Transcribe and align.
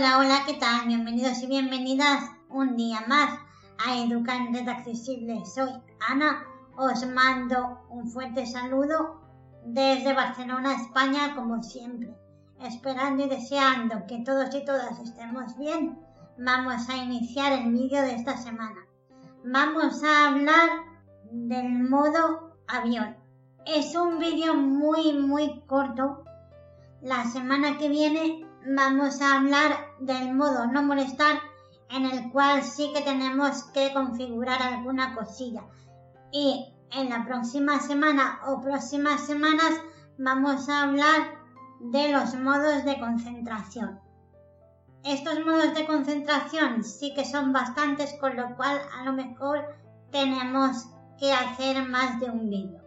Hola, 0.00 0.16
hola, 0.16 0.42
¿qué 0.46 0.54
tal? 0.54 0.86
Bienvenidos 0.86 1.42
y 1.42 1.46
bienvenidas 1.46 2.24
un 2.48 2.74
día 2.74 3.04
más 3.06 3.38
a 3.86 3.98
Educantes 3.98 4.66
Accesible. 4.66 5.44
Soy 5.44 5.68
Ana, 6.08 6.42
os 6.74 7.06
mando 7.06 7.82
un 7.90 8.08
fuerte 8.10 8.46
saludo 8.46 9.20
desde 9.62 10.14
Barcelona, 10.14 10.76
España, 10.76 11.34
como 11.36 11.62
siempre. 11.62 12.16
Esperando 12.62 13.26
y 13.26 13.28
deseando 13.28 14.06
que 14.06 14.20
todos 14.24 14.54
y 14.54 14.64
todas 14.64 14.98
estemos 15.00 15.58
bien, 15.58 15.98
vamos 16.38 16.88
a 16.88 16.96
iniciar 16.96 17.52
el 17.52 17.70
vídeo 17.70 18.00
de 18.00 18.14
esta 18.14 18.38
semana. 18.38 18.86
Vamos 19.44 20.02
a 20.02 20.28
hablar 20.28 20.70
del 21.30 21.90
modo 21.90 22.56
avión. 22.68 23.18
Es 23.66 23.94
un 23.94 24.18
vídeo 24.18 24.54
muy, 24.54 25.12
muy 25.12 25.60
corto. 25.66 26.24
La 27.02 27.26
semana 27.26 27.76
que 27.76 27.90
viene 27.90 28.46
vamos 28.66 29.20
a 29.20 29.36
hablar 29.36 29.89
del 30.00 30.34
modo 30.34 30.66
no 30.66 30.82
molestar 30.82 31.40
en 31.90 32.06
el 32.06 32.30
cual 32.30 32.62
sí 32.62 32.92
que 32.94 33.02
tenemos 33.02 33.64
que 33.74 33.92
configurar 33.92 34.62
alguna 34.62 35.14
cosilla. 35.14 35.62
Y 36.32 36.72
en 36.92 37.10
la 37.10 37.24
próxima 37.24 37.80
semana 37.80 38.40
o 38.46 38.60
próximas 38.60 39.26
semanas 39.26 39.80
vamos 40.18 40.68
a 40.68 40.84
hablar 40.84 41.38
de 41.80 42.12
los 42.12 42.34
modos 42.34 42.84
de 42.84 42.98
concentración. 43.00 44.00
Estos 45.02 45.44
modos 45.46 45.74
de 45.74 45.86
concentración 45.86 46.84
sí 46.84 47.14
que 47.14 47.24
son 47.24 47.52
bastantes, 47.52 48.12
con 48.20 48.36
lo 48.36 48.54
cual 48.56 48.80
a 48.98 49.04
lo 49.04 49.12
mejor 49.12 49.64
tenemos 50.10 50.86
que 51.18 51.32
hacer 51.32 51.88
más 51.88 52.20
de 52.20 52.30
un 52.30 52.50
vídeo. 52.50 52.80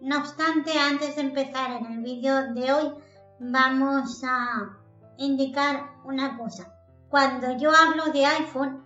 No 0.00 0.18
obstante, 0.18 0.78
antes 0.78 1.16
de 1.16 1.22
empezar 1.22 1.70
en 1.72 1.86
el 1.86 1.98
vídeo 2.02 2.52
de 2.54 2.72
hoy, 2.72 2.92
vamos 3.38 4.22
a 4.24 4.76
indicar 5.16 5.90
una 6.10 6.36
cosa. 6.36 6.74
Cuando 7.08 7.56
yo 7.56 7.70
hablo 7.74 8.12
de 8.12 8.26
iPhone, 8.26 8.84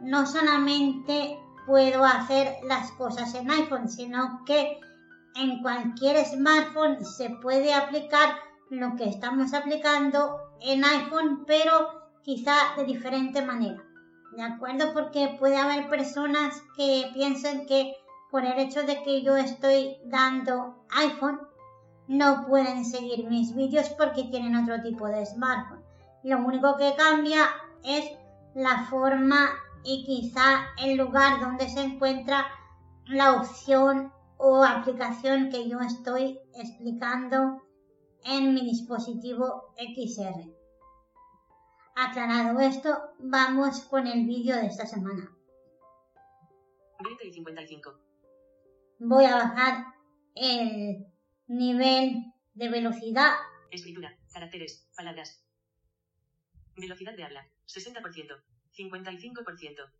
no 0.00 0.26
solamente 0.26 1.38
puedo 1.66 2.04
hacer 2.04 2.56
las 2.64 2.92
cosas 2.92 3.34
en 3.34 3.50
iPhone, 3.50 3.88
sino 3.88 4.44
que 4.44 4.78
en 5.36 5.62
cualquier 5.62 6.24
smartphone 6.24 7.04
se 7.04 7.30
puede 7.30 7.72
aplicar 7.72 8.36
lo 8.70 8.96
que 8.96 9.08
estamos 9.08 9.54
aplicando 9.54 10.38
en 10.60 10.84
iPhone, 10.84 11.44
pero 11.46 12.10
quizá 12.22 12.54
de 12.76 12.84
diferente 12.84 13.42
manera. 13.42 13.82
¿De 14.36 14.42
acuerdo? 14.42 14.92
Porque 14.92 15.36
puede 15.38 15.56
haber 15.56 15.88
personas 15.88 16.60
que 16.76 17.10
piensen 17.14 17.66
que 17.66 17.94
por 18.30 18.44
el 18.44 18.58
hecho 18.58 18.82
de 18.82 19.02
que 19.02 19.22
yo 19.22 19.36
estoy 19.36 19.96
dando 20.06 20.84
iPhone, 20.90 21.40
no 22.08 22.46
pueden 22.46 22.84
seguir 22.84 23.28
mis 23.28 23.54
vídeos 23.54 23.88
porque 23.90 24.24
tienen 24.24 24.56
otro 24.56 24.82
tipo 24.82 25.06
de 25.06 25.24
smartphone. 25.24 25.73
Lo 26.24 26.38
único 26.38 26.76
que 26.78 26.94
cambia 26.96 27.44
es 27.84 28.10
la 28.54 28.86
forma 28.88 29.50
y 29.84 30.04
quizá 30.06 30.68
el 30.82 30.96
lugar 30.96 31.38
donde 31.38 31.68
se 31.68 31.82
encuentra 31.82 32.46
la 33.06 33.34
opción 33.34 34.10
o 34.38 34.64
aplicación 34.64 35.50
que 35.50 35.68
yo 35.68 35.80
estoy 35.80 36.40
explicando 36.54 37.62
en 38.24 38.54
mi 38.54 38.62
dispositivo 38.62 39.74
XR. 39.76 40.50
Aclarado 41.94 42.58
esto, 42.58 42.98
vamos 43.18 43.80
con 43.84 44.06
el 44.06 44.26
vídeo 44.26 44.56
de 44.56 44.66
esta 44.68 44.86
semana. 44.86 45.30
20 47.04 47.26
y 47.26 47.32
55. 47.34 48.00
Voy 49.00 49.26
a 49.26 49.36
bajar 49.36 49.84
el 50.34 51.06
nivel 51.48 52.32
de 52.54 52.68
velocidad. 52.70 53.34
Escritura, 53.70 54.16
caracteres, 54.32 54.88
palabras. 54.96 55.44
Velocidad 56.76 57.14
de 57.14 57.24
habla, 57.24 57.48
60%, 57.66 58.42
55%. 58.76 59.90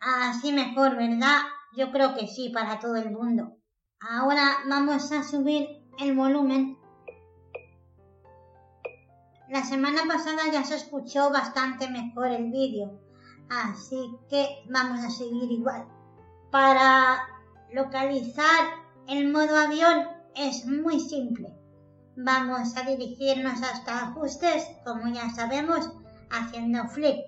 Así 0.00 0.52
mejor, 0.52 0.96
¿verdad? 0.96 1.40
Yo 1.76 1.90
creo 1.90 2.14
que 2.14 2.26
sí, 2.26 2.50
para 2.50 2.78
todo 2.78 2.96
el 2.96 3.10
mundo. 3.10 3.56
Ahora 4.00 4.58
vamos 4.68 5.10
a 5.12 5.22
subir 5.22 5.68
el 5.98 6.14
volumen. 6.14 6.78
La 9.48 9.64
semana 9.64 10.02
pasada 10.06 10.50
ya 10.52 10.64
se 10.64 10.76
escuchó 10.76 11.30
bastante 11.30 11.88
mejor 11.88 12.28
el 12.28 12.50
vídeo, 12.50 13.00
así 13.48 14.16
que 14.28 14.64
vamos 14.68 15.04
a 15.04 15.10
seguir 15.10 15.50
igual. 15.50 15.86
Para 16.50 17.18
localizar 17.72 18.64
el 19.08 19.30
modo 19.32 19.56
avión 19.56 20.08
es 20.34 20.66
muy 20.66 21.00
simple. 21.00 21.55
Vamos 22.16 22.74
a 22.76 22.82
dirigirnos 22.82 23.62
hasta 23.62 24.06
ajustes, 24.06 24.66
como 24.84 25.12
ya 25.12 25.28
sabemos, 25.30 25.90
haciendo 26.30 26.88
flip 26.88 27.18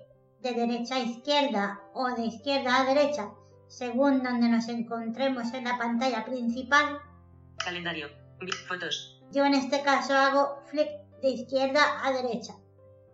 de 0.41 0.53
derecha 0.53 0.95
a 0.95 0.99
izquierda 0.99 1.79
o 1.93 2.09
de 2.15 2.25
izquierda 2.25 2.81
a 2.81 2.85
derecha, 2.85 3.29
según 3.67 4.23
donde 4.23 4.49
nos 4.49 4.67
encontremos 4.67 5.53
en 5.53 5.65
la 5.65 5.77
pantalla 5.77 6.25
principal. 6.25 6.99
Calendario, 7.63 8.09
fotos, 8.67 9.21
Yo 9.31 9.45
en 9.45 9.53
este 9.53 9.83
caso 9.83 10.15
hago 10.15 10.63
flip 10.71 10.89
de 11.21 11.29
izquierda 11.29 12.03
a 12.03 12.11
derecha. 12.11 12.53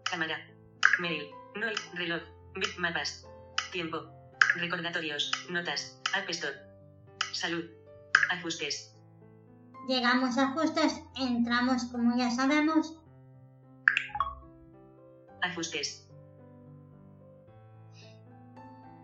cámara, 0.09 0.37
mail, 0.99 1.29
no 1.55 1.67
hay 1.67 1.75
reloj, 1.95 2.21
mapas, 2.77 3.27
tiempo, 3.73 3.97
recordatorios, 4.55 5.29
notas, 5.49 5.99
App 6.13 6.29
Store, 6.29 6.55
salud, 7.33 7.65
ajustes, 8.31 8.94
Llegamos 9.87 10.37
a 10.37 10.49
ajustes, 10.49 11.01
entramos 11.15 11.85
como 11.85 12.17
ya 12.17 12.31
sabemos, 12.31 12.97
ajustes, 15.41 16.05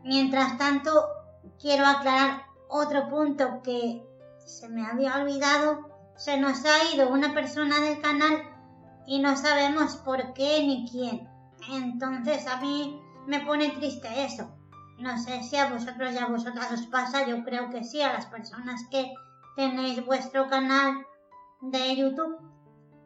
Mientras 0.04 0.58
tanto, 0.58 1.08
quiero 1.60 1.86
aclarar 1.86 2.44
otro 2.70 3.08
punto 3.10 3.62
que 3.62 4.04
se 4.46 4.68
me 4.68 4.86
había 4.86 5.18
olvidado. 5.18 5.90
Se 6.18 6.38
nos 6.38 6.66
ha 6.66 6.94
ido 6.94 7.10
una 7.10 7.34
persona 7.34 7.80
del 7.80 8.02
canal 8.02 8.42
y 9.06 9.20
no 9.20 9.36
sabemos 9.38 9.98
por 9.98 10.34
qué 10.34 10.66
ni 10.66 10.90
quién. 10.90 11.30
Entonces 11.72 12.48
a 12.48 12.58
mí 12.58 13.00
me 13.28 13.42
pone 13.42 13.70
triste 13.70 14.08
eso. 14.24 14.50
No 14.98 15.18
sé 15.18 15.44
si 15.44 15.56
a 15.58 15.70
vosotros 15.70 16.14
y 16.14 16.18
a 16.18 16.28
vosotras 16.28 16.72
os 16.72 16.88
pasa, 16.88 17.26
yo 17.28 17.44
creo 17.44 17.70
que 17.70 17.84
sí, 17.84 18.02
a 18.02 18.14
las 18.14 18.26
personas 18.28 18.82
que 18.90 19.14
tenéis 19.56 20.06
vuestro 20.06 20.48
canal 20.48 21.06
de 21.62 21.96
YouTube, 21.96 22.38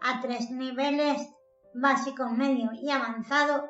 a 0.00 0.20
tres 0.22 0.50
niveles, 0.50 1.18
básico, 1.74 2.30
medio 2.30 2.70
y 2.72 2.90
avanzado. 2.90 3.68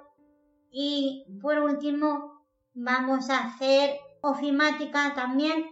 Y 0.71 1.27
por 1.43 1.59
último 1.59 2.47
vamos 2.75 3.29
a 3.31 3.47
hacer 3.47 3.99
ofimática 4.21 5.13
también 5.15 5.67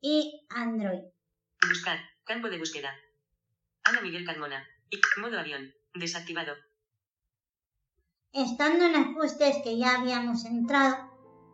y 0.00 0.44
Android. 0.50 1.04
buscar, 1.68 1.98
campo 2.24 2.50
de 2.50 2.58
búsqueda. 2.58 2.92
Ana 3.84 4.00
Miguel 4.00 4.26
Carmona, 4.26 4.66
y 4.90 4.98
modo 5.20 5.38
avión, 5.38 5.72
desactivado, 5.94 6.54
Estando 8.34 8.86
en 8.86 8.96
ajustes 8.96 9.58
que 9.62 9.78
ya 9.78 9.94
habíamos 9.94 10.44
entrado 10.44 10.96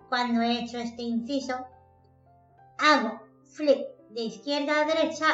cuando 0.09 0.41
he 0.41 0.61
hecho 0.61 0.79
este 0.79 1.03
inciso, 1.03 1.67
hago 2.79 3.21
flip 3.55 3.81
de 4.09 4.23
izquierda 4.23 4.81
a 4.81 4.87
derecha 4.87 5.27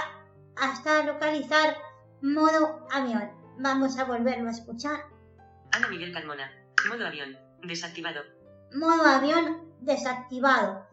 hasta 0.56 1.04
localizar 1.04 1.76
modo 2.20 2.84
avión. 2.90 3.30
Vamos 3.58 3.96
a 3.96 4.04
volverlo 4.04 4.48
a 4.48 4.52
escuchar. 4.52 5.04
Ana 5.70 5.88
Miguel 5.88 6.12
Carmona. 6.12 6.50
Modo 6.88 7.06
avión. 7.06 7.38
Desactivado. 7.62 8.22
Modo 8.74 9.04
avión 9.04 9.70
desactivado. 9.80 10.84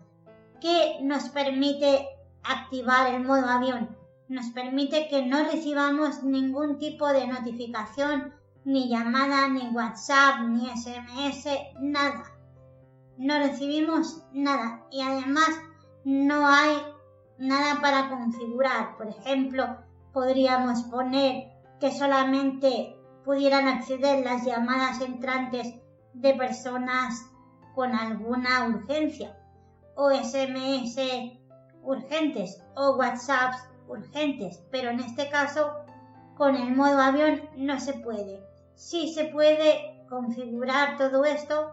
¿Qué 0.61 0.99
nos 1.01 1.29
permite 1.29 2.07
activar 2.43 3.11
el 3.11 3.23
modo 3.23 3.47
avión? 3.47 3.97
Nos 4.27 4.51
permite 4.51 5.07
que 5.09 5.25
no 5.25 5.43
recibamos 5.45 6.23
ningún 6.23 6.77
tipo 6.77 7.07
de 7.11 7.25
notificación, 7.25 8.33
ni 8.65 8.89
llamada, 8.89 9.47
ni 9.49 9.67
WhatsApp, 9.69 10.41
ni 10.47 10.69
SMS, 10.69 11.47
nada. 11.79 12.23
No 13.17 13.37
recibimos 13.37 14.23
nada 14.31 14.85
y 14.91 15.01
además 15.01 15.49
no 16.03 16.47
hay 16.47 16.77
nada 17.37 17.81
para 17.81 18.09
configurar. 18.09 18.97
Por 18.97 19.07
ejemplo, 19.07 19.77
podríamos 20.13 20.83
poner 20.83 21.51
que 21.79 21.91
solamente 21.91 22.97
pudieran 23.23 23.67
acceder 23.67 24.23
las 24.23 24.45
llamadas 24.45 25.01
entrantes 25.01 25.73
de 26.13 26.33
personas 26.33 27.25
con 27.75 27.93
alguna 27.95 28.65
urgencia 28.67 29.37
o 29.95 30.09
SMS 30.11 30.97
urgentes 31.83 32.61
o 32.75 32.95
WhatsApps 32.97 33.57
urgentes, 33.87 34.61
pero 34.71 34.89
en 34.89 34.99
este 34.99 35.29
caso 35.29 35.83
con 36.35 36.55
el 36.55 36.75
modo 36.75 36.99
avión 36.99 37.41
no 37.57 37.79
se 37.79 37.93
puede. 37.93 38.52
Sí 38.75 39.13
se 39.13 39.25
puede 39.25 40.05
configurar 40.09 40.97
todo 40.97 41.25
esto 41.25 41.71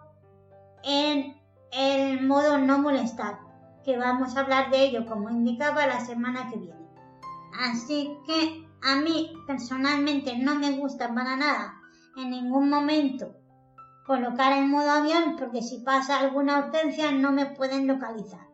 en 0.83 1.41
el 1.73 2.27
modo 2.27 2.59
no 2.59 2.79
molestar, 2.79 3.39
que 3.85 3.97
vamos 3.97 4.37
a 4.37 4.41
hablar 4.41 4.71
de 4.71 4.85
ello 4.85 5.07
como 5.07 5.31
indicaba 5.31 5.87
la 5.87 6.01
semana 6.01 6.49
que 6.51 6.59
viene. 6.59 6.89
Así 7.61 8.11
que 8.27 8.67
a 8.83 8.97
mí 8.97 9.33
personalmente 9.47 10.37
no 10.39 10.55
me 10.55 10.73
gusta 10.73 11.15
para 11.15 11.37
nada 11.37 11.75
en 12.17 12.31
ningún 12.31 12.71
momento 12.71 13.37
colocar 14.07 14.53
el 14.59 14.67
modo 14.67 14.91
avión 14.91 15.37
porque 15.39 15.63
si 15.63 15.79
pasa 15.79 16.19
alguna 16.19 16.59
urgencia 16.59 17.13
no 17.13 17.33
me 17.33 17.47
pueden 17.47 17.87
localizar. 17.87 18.47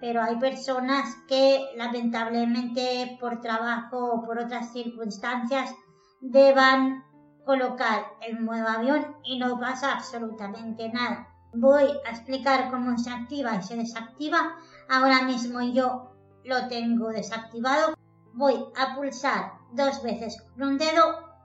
Pero 0.00 0.22
hay 0.22 0.36
personas 0.36 1.14
que 1.28 1.64
lamentablemente 1.76 3.16
por 3.20 3.40
trabajo 3.40 4.14
o 4.14 4.24
por 4.24 4.38
otras 4.38 4.72
circunstancias 4.72 5.72
deban 6.20 7.04
colocar 7.44 8.06
el 8.22 8.40
modo 8.40 8.68
avión 8.68 9.16
y 9.22 9.38
no 9.38 9.58
pasa 9.58 9.92
absolutamente 9.92 10.88
nada. 10.88 11.28
Voy 11.52 11.84
a 12.04 12.10
explicar 12.10 12.70
cómo 12.70 12.98
se 12.98 13.10
activa 13.10 13.54
y 13.56 13.62
se 13.62 13.76
desactiva. 13.76 14.58
Ahora 14.88 15.22
mismo 15.22 15.60
yo 15.62 16.12
lo 16.44 16.68
tengo 16.68 17.10
desactivado. 17.10 17.94
Voy 18.32 18.56
a 18.76 18.96
pulsar 18.96 19.52
dos 19.72 20.02
veces 20.02 20.42
con 20.52 20.68
un 20.68 20.78
dedo. 20.78 21.36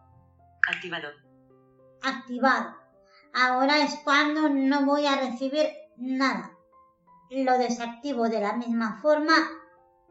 Activado. 0.68 1.10
Activado. 2.02 2.76
Ahora 3.34 3.84
es 3.84 3.96
cuando 4.04 4.50
no 4.50 4.86
voy 4.86 5.06
a 5.06 5.18
recibir 5.18 5.68
nada. 5.98 6.52
Lo 7.30 7.58
desactivo 7.60 8.28
de 8.28 8.42
la 8.42 8.54
misma 8.54 9.00
forma. 9.02 9.36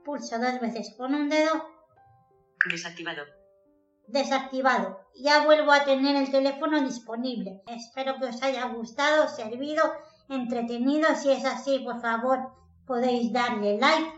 Pulso 0.05 0.39
dos 0.39 0.61
veces 0.61 0.95
con 0.97 1.15
un 1.15 1.29
dedo. 1.29 1.69
Desactivado. 2.71 3.38
Desactivado. 4.09 5.01
Ya 5.15 5.45
vuelvo 5.45 5.71
a 5.71 5.85
tener 5.85 6.17
el 6.17 6.31
teléfono 6.31 6.81
disponible. 6.81 7.63
Espero 7.67 8.17
que 8.19 8.27
os 8.27 8.43
haya 8.43 8.67
gustado, 8.67 9.29
servido, 9.29 9.83
entretenido. 10.29 11.15
Si 11.15 11.31
es 11.31 11.45
así, 11.45 11.81
por 11.81 12.01
favor, 12.01 12.53
podéis 12.87 13.33
darle 13.33 13.79
like. 13.79 14.13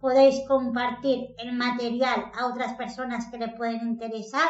Podéis 0.00 0.40
compartir 0.48 1.34
el 1.38 1.52
material 1.52 2.30
a 2.38 2.46
otras 2.46 2.74
personas 2.74 3.26
que 3.30 3.38
le 3.38 3.48
pueden 3.48 3.86
interesar. 3.86 4.48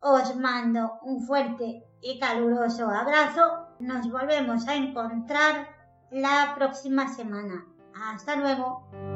Os 0.00 0.36
mando 0.36 0.98
un 1.02 1.26
fuerte 1.26 1.84
y 2.00 2.18
caluroso 2.18 2.88
abrazo. 2.88 3.66
Nos 3.80 4.10
volvemos 4.10 4.66
a 4.68 4.74
encontrar 4.74 5.68
la 6.10 6.54
próxima 6.56 7.08
semana. 7.08 7.66
Hasta 7.94 8.36
luego. 8.36 9.09